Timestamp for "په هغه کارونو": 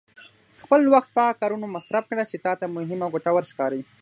1.15-1.65